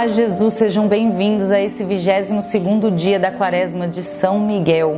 paz 0.00 0.16
Jesus, 0.16 0.54
sejam 0.54 0.88
bem-vindos 0.88 1.50
a 1.50 1.60
esse 1.60 1.84
22º 1.84 2.90
dia 2.94 3.20
da 3.20 3.30
quaresma 3.30 3.86
de 3.86 4.02
São 4.02 4.40
Miguel. 4.40 4.96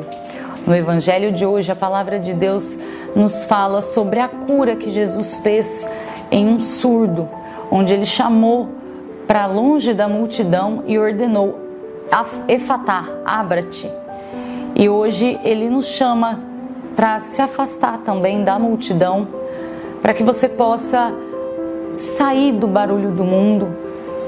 No 0.64 0.72
evangelho 0.72 1.32
de 1.32 1.44
hoje, 1.44 1.72
a 1.72 1.74
palavra 1.74 2.20
de 2.20 2.32
Deus 2.32 2.78
nos 3.12 3.42
fala 3.42 3.80
sobre 3.80 4.20
a 4.20 4.28
cura 4.28 4.76
que 4.76 4.92
Jesus 4.92 5.34
fez 5.38 5.84
em 6.30 6.46
um 6.46 6.60
surdo, 6.60 7.28
onde 7.68 7.92
ele 7.92 8.06
chamou 8.06 8.68
para 9.26 9.44
longe 9.46 9.92
da 9.92 10.06
multidão 10.06 10.84
e 10.86 10.96
ordenou: 10.96 11.58
Efatá, 12.46 13.04
abra-te. 13.24 13.90
E 14.76 14.88
hoje 14.88 15.36
ele 15.42 15.68
nos 15.68 15.86
chama 15.86 16.38
para 16.94 17.18
se 17.18 17.42
afastar 17.42 17.98
também 18.04 18.44
da 18.44 18.56
multidão, 18.56 19.26
para 20.00 20.14
que 20.14 20.22
você 20.22 20.48
possa 20.48 21.12
sair 21.98 22.52
do 22.52 22.68
barulho 22.68 23.10
do 23.10 23.24
mundo, 23.24 23.81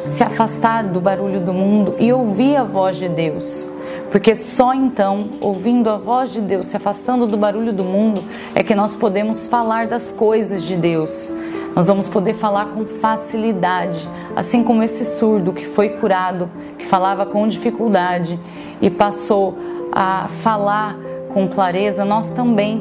se 0.07 0.23
afastar 0.23 0.85
do 0.85 1.01
barulho 1.01 1.41
do 1.41 1.53
mundo 1.53 1.95
e 1.99 2.13
ouvir 2.13 2.57
a 2.57 2.65
voz 2.65 2.97
de 2.97 3.09
Deus. 3.09 3.69
Porque 4.11 4.35
só 4.35 4.73
então, 4.73 5.31
ouvindo 5.41 5.91
a 5.91 5.97
voz 5.97 6.33
de 6.33 6.41
Deus, 6.41 6.67
se 6.67 6.77
afastando 6.77 7.27
do 7.27 7.37
barulho 7.37 7.73
do 7.73 7.83
mundo, 7.83 8.23
é 8.55 8.63
que 8.63 8.75
nós 8.75 8.97
podemos 8.97 9.47
falar 9.47 9.89
das 9.89 10.11
coisas 10.11 10.63
de 10.63 10.77
Deus. 10.77 11.33
Nós 11.75 11.89
vamos 11.89 12.07
poder 12.07 12.35
falar 12.35 12.67
com 12.67 12.87
facilidade, 12.87 14.09
assim 14.37 14.63
como 14.63 14.83
esse 14.85 15.05
surdo 15.05 15.53
que 15.53 15.67
foi 15.67 15.89
curado, 15.89 16.49
que 16.79 16.87
falava 16.87 17.27
com 17.27 17.49
dificuldade 17.49 18.39
e 18.81 18.89
passou 18.89 19.59
a 19.91 20.29
falar 20.43 20.97
com 21.33 21.49
clareza, 21.49 22.05
nós 22.05 22.31
também 22.31 22.81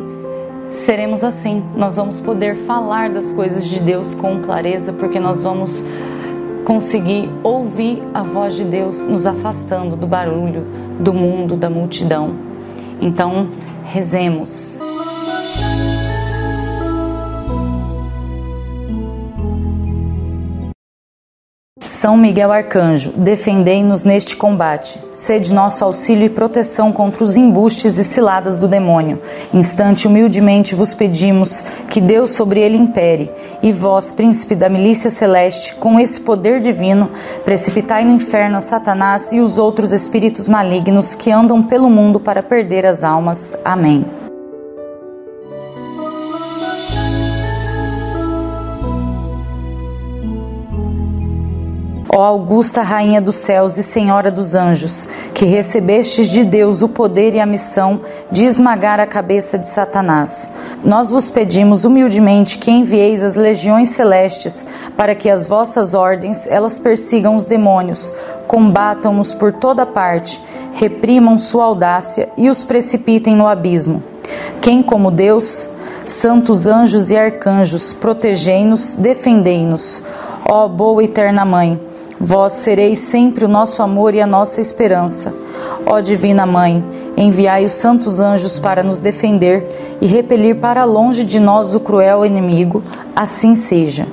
seremos 0.70 1.24
assim. 1.24 1.64
Nós 1.76 1.96
vamos 1.96 2.20
poder 2.20 2.56
falar 2.56 3.10
das 3.10 3.32
coisas 3.32 3.66
de 3.66 3.80
Deus 3.80 4.14
com 4.14 4.42
clareza, 4.42 4.94
porque 4.94 5.20
nós 5.20 5.42
vamos 5.42 5.84
conseguir 6.66 7.30
ouvir 7.44 8.02
a 8.14 8.24
voz 8.24 8.56
de 8.56 8.64
Deus 8.64 9.04
nos 9.04 9.26
afastando 9.26 9.96
do 9.96 10.08
barulho 10.08 10.66
do 11.00 11.14
mundo, 11.14 11.56
da 11.56 11.70
multidão. 11.70 12.36
Então, 13.02 13.50
rezemos. 13.86 14.78
São 22.04 22.18
Miguel 22.18 22.52
Arcanjo, 22.52 23.14
defendei-nos 23.16 24.04
neste 24.04 24.36
combate. 24.36 25.00
Sede 25.14 25.54
nosso 25.54 25.86
auxílio 25.86 26.26
e 26.26 26.30
proteção 26.30 26.92
contra 26.92 27.24
os 27.24 27.38
embustes 27.38 27.98
e 27.98 28.04
ciladas 28.04 28.58
do 28.58 28.68
demônio. 28.68 29.22
Instante 29.54 30.06
humildemente 30.06 30.76
vos 30.76 30.94
pedimos 30.94 31.64
que 31.90 32.02
Deus 32.02 32.32
sobre 32.32 32.60
ele 32.60 32.76
impere, 32.76 33.32
e 33.62 33.72
vós, 33.72 34.12
príncipe 34.12 34.54
da 34.54 34.68
milícia 34.68 35.10
celeste, 35.10 35.76
com 35.76 35.98
esse 35.98 36.20
poder 36.20 36.60
divino, 36.60 37.10
precipitai 37.46 38.04
no 38.04 38.12
inferno 38.12 38.58
a 38.58 38.60
Satanás 38.60 39.32
e 39.32 39.40
os 39.40 39.58
outros 39.58 39.94
espíritos 39.94 40.50
malignos 40.50 41.16
que 41.16 41.32
andam 41.32 41.64
pelo 41.64 41.90
mundo 41.90 42.20
para 42.20 42.44
perder 42.44 42.86
as 42.86 43.02
almas. 43.02 43.58
Amém. 43.64 44.23
Ó 52.24 52.26
Augusta 52.26 52.82
Rainha 52.82 53.20
dos 53.20 53.36
céus 53.36 53.78
e 53.78 53.84
Senhora 53.84 54.32
dos 54.32 54.56
anjos, 54.56 55.06
que 55.34 55.44
recebestes 55.44 56.30
de 56.30 56.46
Deus 56.46 56.82
o 56.82 56.88
poder 56.88 57.36
e 57.36 57.40
a 57.42 57.46
missão 57.46 58.00
de 58.32 58.46
esmagar 58.46 58.98
a 58.98 59.06
cabeça 59.06 59.58
de 59.58 59.68
Satanás, 59.68 60.50
nós 60.86 61.10
vos 61.10 61.30
pedimos 61.30 61.84
humildemente 61.84 62.58
que 62.60 62.72
envieis 62.72 63.22
as 63.22 63.36
legiões 63.36 63.90
celestes 63.90 64.66
para 64.96 65.14
que 65.14 65.30
as 65.30 65.46
vossas 65.46 65.94
ordens 65.94 66.48
elas 66.48 66.80
persigam 66.80 67.36
os 67.36 67.46
demônios, 67.46 68.14
combatam-nos 68.48 69.34
por 69.34 69.52
toda 69.52 69.86
parte, 69.86 70.42
reprimam 70.72 71.38
sua 71.38 71.66
audácia 71.66 72.30
e 72.38 72.50
os 72.50 72.64
precipitem 72.64 73.36
no 73.36 73.50
abismo. 73.50 74.02
Quem 74.62 74.82
como 74.82 75.12
Deus, 75.12 75.68
santos 76.08 76.68
anjos 76.68 77.12
e 77.12 77.18
arcanjos, 77.18 77.94
protegei-nos, 77.94 78.94
defendei-nos. 78.94 80.02
Ó 80.50 80.70
boa 80.70 81.04
eterna 81.04 81.44
Mãe, 81.44 81.80
Vós 82.26 82.54
sereis 82.54 83.00
sempre 83.00 83.44
o 83.44 83.50
nosso 83.50 83.84
amor 83.84 84.16
e 84.16 84.22
a 84.22 84.26
nossa 84.26 84.62
esperança. 84.62 85.34
Ó 85.86 86.00
Divina 86.00 86.46
Mãe, 86.46 86.82
enviai 87.18 87.66
os 87.66 87.74
santos 87.74 88.22
anjos 88.22 88.62
para 88.62 88.82
nos 88.82 89.02
defender 89.02 89.98
e 90.00 90.08
repelir 90.08 90.56
para 90.56 90.86
longe 90.86 91.26
de 91.26 91.38
nós 91.38 91.76
o 91.76 91.82
cruel 91.82 92.26
inimigo. 92.26 92.82
Assim 93.14 93.56
seja. 93.56 94.08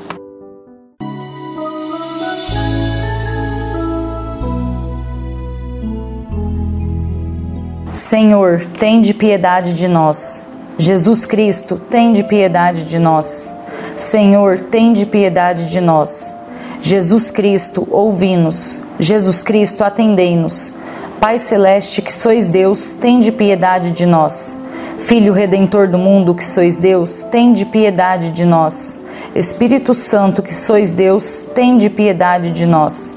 Senhor, 7.94 8.60
tende 8.80 9.14
piedade 9.14 9.72
de 9.72 9.86
nós. 9.86 10.42
Jesus 10.76 11.26
Cristo, 11.26 11.78
tende 11.78 12.24
piedade 12.24 12.86
de 12.86 12.98
nós. 12.98 13.54
Senhor, 13.96 14.58
tende 14.58 15.06
piedade 15.06 15.70
de 15.70 15.80
nós. 15.80 16.34
Jesus 16.82 17.30
Cristo, 17.30 17.86
ouvi-nos. 17.90 18.78
Jesus 18.98 19.42
Cristo, 19.42 19.84
atendei-nos. 19.84 20.72
Pai 21.20 21.38
celeste, 21.38 22.00
que 22.00 22.12
sois 22.12 22.48
Deus, 22.48 22.94
tende 22.94 23.30
piedade 23.30 23.90
de 23.90 24.06
nós. 24.06 24.56
Filho 24.98 25.32
redentor 25.32 25.88
do 25.88 25.98
mundo, 25.98 26.34
que 26.34 26.44
sois 26.44 26.78
Deus, 26.78 27.24
tende 27.24 27.66
piedade 27.66 28.30
de 28.30 28.44
nós. 28.46 28.98
Espírito 29.34 29.94
Santo, 29.94 30.42
que 30.42 30.54
sois 30.54 30.94
Deus, 30.94 31.46
tende 31.54 31.90
piedade 31.90 32.50
de 32.50 32.66
nós. 32.66 33.14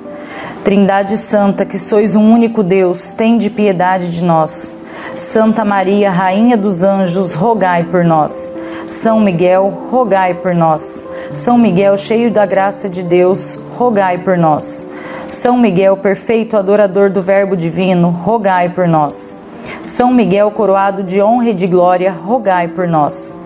Trindade 0.64 1.18
Santa, 1.18 1.66
que 1.66 1.80
sois 1.80 2.16
um 2.16 2.32
único 2.32 2.64
Deus, 2.64 3.12
tende 3.12 3.50
piedade 3.50 4.10
de 4.10 4.24
nós. 4.24 4.76
Santa 5.16 5.64
Maria, 5.64 6.10
Rainha 6.10 6.58
dos 6.58 6.84
Anjos, 6.84 7.34
rogai 7.34 7.84
por 7.84 8.04
nós. 8.04 8.52
São 8.88 9.20
Miguel, 9.20 9.70
rogai 9.92 10.34
por 10.34 10.56
nós. 10.56 11.08
São 11.32 11.58
Miguel, 11.58 11.98
cheio 11.98 12.32
da 12.32 12.46
graça 12.46 12.90
de 12.90 13.04
Deus, 13.04 13.58
rogai 13.78 14.18
por 14.18 14.38
nós. 14.38 14.88
São 15.28 15.58
Miguel, 15.58 15.98
perfeito 15.98 16.58
adorador 16.58 17.10
do 17.10 17.22
Verbo 17.22 17.56
divino, 17.56 18.10
rogai 18.10 18.70
por 18.70 18.88
nós. 18.88 19.38
São 19.84 20.12
Miguel, 20.12 20.52
coroado 20.52 21.04
de 21.04 21.22
honra 21.22 21.50
e 21.50 21.54
de 21.54 21.68
glória, 21.68 22.12
rogai 22.12 22.68
por 22.68 22.88
nós. 22.88 23.36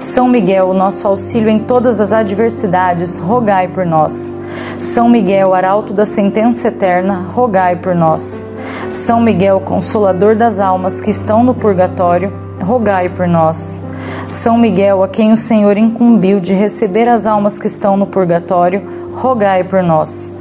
São 0.00 0.26
Miguel, 0.26 0.72
nosso 0.72 1.06
auxílio 1.06 1.50
em 1.50 1.58
todas 1.58 2.00
as 2.00 2.10
adversidades, 2.10 3.18
rogai 3.18 3.68
por 3.68 3.84
nós. 3.84 4.34
São 4.80 5.10
Miguel, 5.10 5.52
arauto 5.52 5.92
da 5.92 6.06
sentença 6.06 6.68
eterna, 6.68 7.26
rogai 7.34 7.76
por 7.76 7.94
nós. 7.94 8.46
São 8.90 9.20
Miguel, 9.20 9.60
consolador 9.60 10.34
das 10.34 10.58
almas 10.58 11.02
que 11.02 11.10
estão 11.10 11.44
no 11.44 11.54
purgatório, 11.54 12.32
rogai 12.62 13.10
por 13.10 13.28
nós. 13.28 13.78
São 14.26 14.56
Miguel, 14.56 15.02
a 15.02 15.08
quem 15.08 15.32
o 15.32 15.36
Senhor 15.36 15.76
incumbiu 15.76 16.40
de 16.40 16.54
receber 16.54 17.06
as 17.06 17.26
almas 17.26 17.58
que 17.58 17.66
estão 17.66 17.94
no 17.94 18.06
purgatório, 18.06 18.82
rogai 19.14 19.64
por 19.64 19.82
nós. 19.82 20.32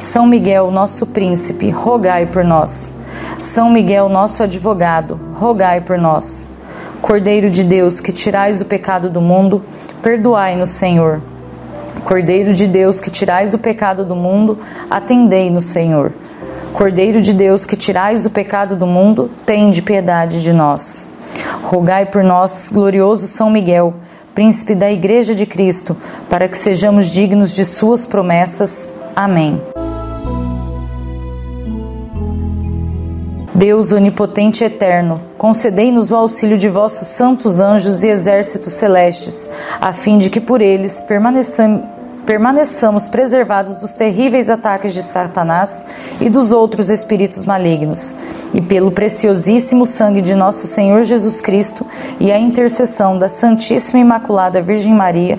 São 0.00 0.26
Miguel, 0.26 0.70
nosso 0.70 1.04
príncipe, 1.06 1.68
rogai 1.68 2.24
por 2.24 2.42
nós. 2.42 2.90
São 3.38 3.68
Miguel, 3.68 4.08
nosso 4.08 4.42
advogado, 4.42 5.20
rogai 5.34 5.82
por 5.82 5.98
nós. 5.98 6.48
Cordeiro 7.02 7.50
de 7.50 7.64
Deus, 7.64 8.00
que 8.00 8.12
tirais 8.12 8.60
o 8.60 8.64
pecado 8.64 9.10
do 9.10 9.20
mundo, 9.20 9.64
perdoai-nos, 10.00 10.70
Senhor. 10.70 11.20
Cordeiro 12.04 12.54
de 12.54 12.68
Deus, 12.68 13.00
que 13.00 13.10
tirais 13.10 13.52
o 13.52 13.58
pecado 13.58 14.04
do 14.04 14.14
mundo, 14.14 14.58
atendei-nos, 14.88 15.66
Senhor. 15.66 16.12
Cordeiro 16.72 17.20
de 17.20 17.34
Deus, 17.34 17.66
que 17.66 17.76
tirais 17.76 18.24
o 18.24 18.30
pecado 18.30 18.76
do 18.76 18.86
mundo, 18.86 19.28
tende 19.44 19.82
piedade 19.82 20.42
de 20.42 20.52
nós. 20.52 21.06
Rogai 21.64 22.06
por 22.06 22.22
nós, 22.22 22.70
glorioso 22.72 23.26
São 23.26 23.50
Miguel, 23.50 23.94
príncipe 24.32 24.74
da 24.74 24.90
Igreja 24.90 25.34
de 25.34 25.44
Cristo, 25.44 25.96
para 26.30 26.46
que 26.46 26.56
sejamos 26.56 27.08
dignos 27.08 27.52
de 27.52 27.64
Suas 27.64 28.06
promessas. 28.06 28.92
Amém. 29.14 29.60
Deus 33.62 33.92
onipotente 33.92 34.64
e 34.64 34.66
eterno, 34.66 35.22
concedei-nos 35.38 36.10
o 36.10 36.16
auxílio 36.16 36.58
de 36.58 36.68
vossos 36.68 37.06
santos 37.06 37.60
anjos 37.60 38.02
e 38.02 38.08
exércitos 38.08 38.72
celestes, 38.72 39.48
a 39.80 39.92
fim 39.92 40.18
de 40.18 40.30
que 40.30 40.40
por 40.40 40.60
eles 40.60 41.00
permaneçamos 42.26 43.06
preservados 43.06 43.76
dos 43.76 43.94
terríveis 43.94 44.50
ataques 44.50 44.92
de 44.92 45.00
Satanás 45.00 45.86
e 46.20 46.28
dos 46.28 46.50
outros 46.50 46.90
espíritos 46.90 47.44
malignos, 47.44 48.12
e 48.52 48.60
pelo 48.60 48.90
preciosíssimo 48.90 49.86
sangue 49.86 50.20
de 50.20 50.34
nosso 50.34 50.66
Senhor 50.66 51.04
Jesus 51.04 51.40
Cristo 51.40 51.86
e 52.18 52.32
a 52.32 52.40
intercessão 52.40 53.16
da 53.16 53.28
Santíssima 53.28 54.00
Imaculada 54.00 54.60
Virgem 54.60 54.92
Maria, 54.92 55.38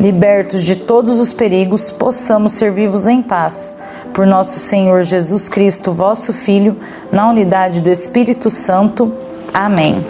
libertos 0.00 0.62
de 0.62 0.76
todos 0.76 1.18
os 1.18 1.32
perigos, 1.32 1.90
possamos 1.90 2.52
ser 2.52 2.72
vivos 2.72 3.06
em 3.06 3.22
paz. 3.22 3.74
Por 4.14 4.26
nosso 4.26 4.58
Senhor 4.58 5.02
Jesus 5.02 5.48
Cristo, 5.48 5.92
vosso 5.92 6.32
Filho, 6.32 6.76
na 7.12 7.28
unidade 7.28 7.82
do 7.82 7.90
Espírito 7.90 8.48
Santo. 8.48 9.12
Amém. 9.52 10.04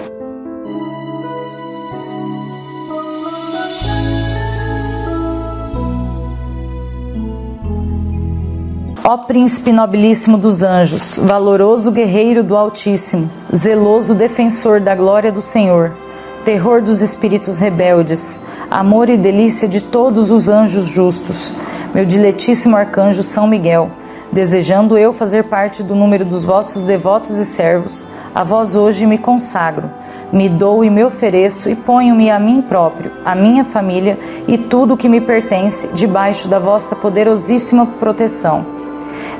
Ó 9.02 9.16
príncipe 9.18 9.72
nobilíssimo 9.72 10.38
dos 10.38 10.62
anjos, 10.62 11.18
valoroso 11.18 11.90
guerreiro 11.90 12.44
do 12.44 12.56
Altíssimo, 12.56 13.28
zeloso 13.52 14.14
defensor 14.14 14.78
da 14.78 14.94
glória 14.94 15.32
do 15.32 15.42
Senhor, 15.42 15.96
terror 16.44 16.82
dos 16.82 17.00
espíritos 17.00 17.58
rebeldes, 17.58 18.40
amor 18.70 19.08
e 19.08 19.16
delícia 19.16 19.68
de 19.68 19.82
todos 19.82 20.30
os 20.30 20.48
anjos 20.48 20.86
justos, 20.86 21.52
meu 21.94 22.04
diletíssimo 22.04 22.76
arcanjo 22.76 23.22
São 23.22 23.46
Miguel, 23.46 23.90
desejando 24.32 24.96
eu 24.96 25.12
fazer 25.12 25.44
parte 25.44 25.82
do 25.82 25.94
número 25.94 26.24
dos 26.24 26.44
vossos 26.44 26.84
devotos 26.84 27.36
e 27.36 27.44
servos, 27.44 28.06
a 28.34 28.44
vós 28.44 28.76
hoje 28.76 29.06
me 29.06 29.18
consagro, 29.18 29.90
me 30.32 30.48
dou 30.48 30.84
e 30.84 30.90
me 30.90 31.04
ofereço 31.04 31.68
e 31.68 31.74
ponho-me 31.74 32.30
a 32.30 32.38
mim 32.38 32.62
próprio, 32.62 33.12
a 33.24 33.34
minha 33.34 33.64
família 33.64 34.18
e 34.46 34.56
tudo 34.56 34.94
o 34.94 34.96
que 34.96 35.08
me 35.08 35.20
pertence 35.20 35.88
debaixo 35.88 36.48
da 36.48 36.58
vossa 36.58 36.94
poderosíssima 36.94 37.86
proteção. 37.86 38.64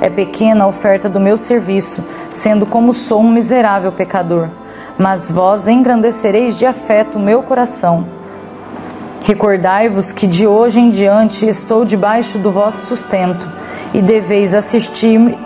É 0.01 0.09
pequena 0.09 0.65
a 0.65 0.67
oferta 0.67 1.07
do 1.07 1.19
meu 1.19 1.37
serviço, 1.37 2.03
sendo 2.29 2.65
como 2.65 2.91
sou 2.91 3.21
um 3.21 3.31
miserável 3.31 3.91
pecador. 3.91 4.49
Mas 4.97 5.31
vós 5.31 5.67
engrandecereis 5.67 6.57
de 6.57 6.65
afeto 6.65 7.17
o 7.17 7.21
meu 7.21 7.43
coração. 7.43 8.05
Recordai-vos 9.23 10.11
que 10.11 10.25
de 10.25 10.47
hoje 10.47 10.79
em 10.79 10.89
diante 10.89 11.47
estou 11.47 11.85
debaixo 11.85 12.39
do 12.39 12.51
vosso 12.51 12.87
sustento 12.87 13.47
e 13.93 14.01
deveis 14.01 14.55
assistir-me 14.55 15.37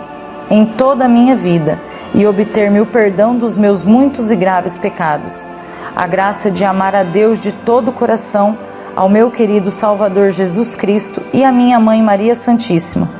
em 0.50 0.64
toda 0.64 1.04
a 1.04 1.08
minha 1.08 1.36
vida 1.36 1.80
e 2.14 2.26
obter-me 2.26 2.80
o 2.80 2.86
perdão 2.86 3.36
dos 3.36 3.56
meus 3.56 3.84
muitos 3.84 4.30
e 4.30 4.36
graves 4.36 4.76
pecados. 4.78 5.48
A 5.94 6.06
graça 6.06 6.50
de 6.50 6.64
amar 6.64 6.94
a 6.94 7.02
Deus 7.02 7.38
de 7.38 7.52
todo 7.52 7.88
o 7.88 7.92
coração 7.92 8.56
ao 8.94 9.10
meu 9.10 9.30
querido 9.30 9.70
Salvador 9.70 10.30
Jesus 10.30 10.74
Cristo 10.74 11.22
e 11.32 11.44
à 11.44 11.52
minha 11.52 11.78
mãe 11.78 12.02
Maria 12.02 12.34
Santíssima. 12.34 13.10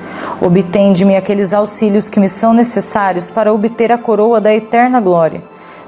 Obtende-me 0.40 1.16
aqueles 1.16 1.52
auxílios 1.52 2.08
que 2.08 2.18
me 2.18 2.30
são 2.30 2.54
necessários 2.54 3.28
para 3.28 3.52
obter 3.52 3.92
a 3.92 3.98
coroa 3.98 4.40
da 4.40 4.54
eterna 4.54 5.00
glória. 5.00 5.42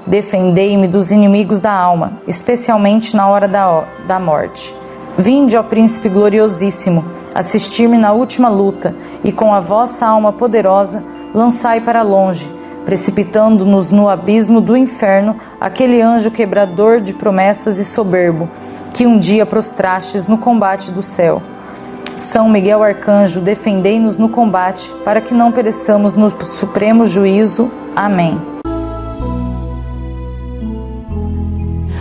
Defendei-me 0.07 0.87
dos 0.87 1.11
inimigos 1.11 1.61
da 1.61 1.71
alma, 1.71 2.13
especialmente 2.27 3.15
na 3.15 3.27
hora 3.27 3.47
da, 3.47 3.83
da 4.07 4.19
morte. 4.19 4.75
Vinde, 5.17 5.57
ó 5.57 5.63
Príncipe 5.63 6.07
gloriosíssimo, 6.07 7.03
assistir-me 7.35 7.97
na 7.97 8.13
última 8.13 8.47
luta, 8.47 8.95
e 9.23 9.31
com 9.31 9.53
a 9.53 9.59
vossa 9.59 10.07
alma 10.07 10.31
poderosa, 10.31 11.03
lançai 11.33 11.81
para 11.81 12.01
longe, 12.01 12.51
precipitando-nos 12.85 13.91
no 13.91 14.07
abismo 14.07 14.61
do 14.61 14.77
inferno, 14.77 15.35
aquele 15.59 16.01
anjo 16.01 16.31
quebrador 16.31 17.01
de 17.01 17.13
promessas 17.13 17.79
e 17.79 17.85
soberbo, 17.85 18.49
que 18.93 19.05
um 19.05 19.19
dia 19.19 19.45
prostrastes 19.45 20.27
no 20.27 20.37
combate 20.37 20.91
do 20.91 21.01
céu. 21.01 21.41
São 22.17 22.49
Miguel 22.49 22.83
Arcanjo, 22.83 23.39
defendei-nos 23.39 24.17
no 24.17 24.29
combate, 24.29 24.91
para 25.05 25.21
que 25.21 25.33
não 25.33 25.51
pereçamos 25.51 26.15
no 26.15 26.29
supremo 26.45 27.05
juízo. 27.05 27.71
Amém. 27.95 28.58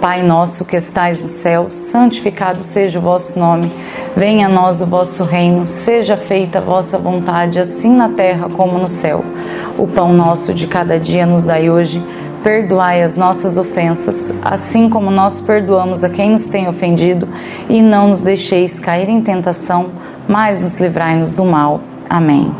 Pai 0.00 0.22
nosso 0.22 0.64
que 0.64 0.76
estais 0.76 1.20
no 1.20 1.28
céu, 1.28 1.68
santificado 1.70 2.62
seja 2.62 2.98
o 2.98 3.02
vosso 3.02 3.38
nome. 3.38 3.70
Venha 4.16 4.46
a 4.46 4.50
nós 4.50 4.80
o 4.80 4.86
vosso 4.86 5.24
reino, 5.24 5.66
seja 5.66 6.16
feita 6.16 6.58
a 6.58 6.60
vossa 6.60 6.98
vontade, 6.98 7.58
assim 7.58 7.94
na 7.94 8.08
terra 8.08 8.48
como 8.48 8.78
no 8.78 8.88
céu. 8.88 9.24
O 9.78 9.86
pão 9.86 10.12
nosso 10.12 10.52
de 10.52 10.66
cada 10.66 11.00
dia 11.00 11.26
nos 11.26 11.44
dai 11.44 11.70
hoje 11.70 12.02
perdoai 12.44 13.02
as 13.02 13.16
nossas 13.16 13.56
ofensas, 13.56 14.30
assim 14.44 14.90
como 14.90 15.10
nós 15.10 15.40
perdoamos 15.40 16.04
a 16.04 16.10
quem 16.10 16.30
nos 16.30 16.46
tem 16.46 16.68
ofendido, 16.68 17.26
e 17.70 17.80
não 17.80 18.08
nos 18.08 18.20
deixeis 18.20 18.78
cair 18.78 19.08
em 19.08 19.22
tentação, 19.22 19.86
mas 20.28 20.62
nos 20.62 20.78
livrai-nos 20.78 21.32
do 21.32 21.44
mal. 21.46 21.80
Amém. 22.08 22.54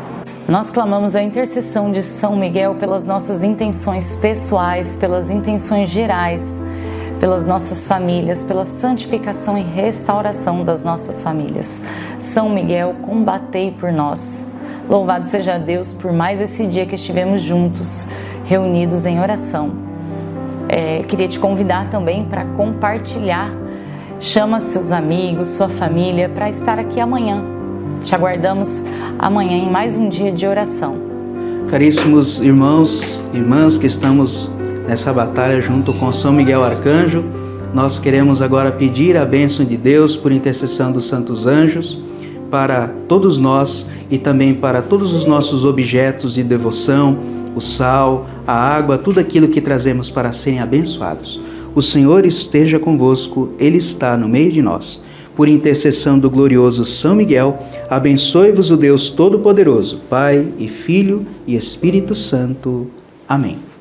Nós 0.49 0.71
clamamos 0.71 1.15
a 1.15 1.23
intercessão 1.23 1.93
de 1.93 2.03
São 2.03 2.35
Miguel 2.35 2.75
pelas 2.77 3.05
nossas 3.05 3.43
intenções 3.43 4.15
pessoais, 4.15 4.95
pelas 4.95 5.29
intenções 5.29 5.91
gerais, 5.91 6.63
pelas 7.25 7.47
nossas 7.47 7.87
famílias, 7.87 8.45
pela 8.45 8.67
santificação 8.67 9.57
e 9.57 9.63
restauração 9.63 10.63
das 10.63 10.83
nossas 10.83 11.23
famílias. 11.23 11.81
São 12.21 12.51
Miguel, 12.51 12.97
combatei 13.01 13.71
por 13.71 13.91
nós. 13.91 14.45
Louvado 14.91 15.27
seja 15.27 15.57
Deus 15.57 15.91
por 15.91 16.13
mais 16.13 16.39
esse 16.39 16.67
dia 16.67 16.85
que 16.85 16.97
estivemos 16.97 17.41
juntos 17.41 18.07
reunidos 18.45 19.07
em 19.07 19.21
oração. 19.21 19.71
É, 20.69 20.99
queria 21.05 21.27
te 21.27 21.39
convidar 21.39 21.89
também 21.89 22.27
para 22.27 22.45
compartilhar. 22.45 23.51
Chama 24.21 24.61
seus 24.61 24.93
amigos, 24.93 25.49
sua 25.49 25.71
família 25.71 26.29
para 26.29 26.51
estar 26.51 26.79
aqui 26.79 27.01
amanhã. 27.01 27.43
Te 28.03 28.15
aguardamos 28.15 28.85
amanhã 29.19 29.57
em 29.57 29.71
mais 29.71 29.97
um 29.97 30.11
dia 30.11 30.31
de 30.31 30.47
oração. 30.47 30.99
Caríssimos 31.71 32.41
irmãos, 32.41 33.19
irmãs 33.33 33.79
que 33.79 33.87
estamos 33.87 34.51
nessa 34.87 35.13
batalha 35.13 35.61
junto 35.61 35.93
com 35.93 36.13
São 36.13 36.33
Miguel 36.33 36.63
Arcanjo, 36.63 37.25
nós 37.73 37.99
queremos 37.99 38.41
agora 38.41 38.71
pedir 38.71 39.17
a 39.17 39.25
bênção 39.25 39.65
de 39.65 39.77
Deus 39.77 40.17
por 40.17 40.31
intercessão 40.31 40.93
dos 40.93 41.07
santos 41.07 41.47
anjos 41.47 42.01
para 42.51 42.89
todos 43.09 43.37
nós 43.37 43.87
e 44.09 44.17
também 44.17 44.55
para 44.55 44.81
todos 44.81 45.13
os 45.13 45.25
nossos 45.25 45.65
objetos 45.65 46.35
de 46.35 46.45
devoção, 46.45 47.19
o 47.57 47.61
sal, 47.61 48.29
a 48.47 48.53
água, 48.53 48.97
tudo 48.97 49.19
aquilo 49.19 49.49
que 49.49 49.61
trazemos 49.61 50.09
para 50.09 50.33
serem 50.33 50.61
abençoados. 50.61 51.41
O 51.75 51.83
Senhor 51.83 52.25
esteja 52.25 52.79
convosco, 52.79 53.51
Ele 53.59 53.79
está 53.79 54.17
no 54.17 54.29
meio 54.29 54.53
de 54.53 54.63
nós. 54.63 55.03
Por 55.35 55.49
intercessão 55.49 56.17
do 56.17 56.31
glorioso 56.31 56.85
São 56.85 57.17
Miguel, 57.17 57.59
abençoe-vos 57.91 58.71
o 58.71 58.77
Deus 58.77 59.11
Todo-Poderoso, 59.11 60.01
Pai 60.09 60.47
e 60.57 60.69
Filho 60.69 61.27
e 61.45 61.57
Espírito 61.57 62.15
Santo. 62.15 62.87
Amém. 63.29 63.74